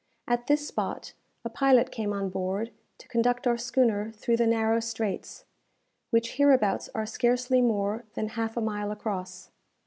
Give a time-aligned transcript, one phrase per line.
[0.27, 1.13] At this spot,
[1.45, 5.45] a pilot came on board to conduct our schooner through the narrow straits,
[6.09, 9.51] which hereabouts are scarcely more than half a mile across.